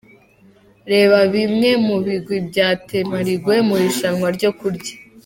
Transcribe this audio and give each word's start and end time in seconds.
Reba 0.91 1.19
bimwe 1.33 1.69
mu 1.85 1.97
bigwi 2.05 2.37
bya 2.49 2.67
Temarigwe 2.87 3.55
mu 3.67 3.73
irushanwa 3.79 4.27
ryo 4.37 4.51
kurya. 4.59 4.93